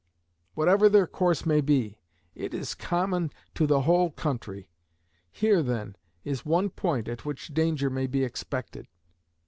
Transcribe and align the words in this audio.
Whatever 0.55 0.89
their 0.89 1.05
course 1.05 1.45
may 1.45 1.61
be, 1.61 1.99
it 2.33 2.55
is 2.55 2.73
common 2.73 3.29
to 3.53 3.67
the 3.67 3.81
whole 3.81 4.09
country. 4.09 4.67
Here, 5.31 5.61
then, 5.61 5.95
is 6.23 6.43
one 6.43 6.71
point 6.71 7.07
at 7.07 7.23
which 7.23 7.49
danger 7.53 7.91
may 7.91 8.07
be 8.07 8.23
expected. 8.23 8.87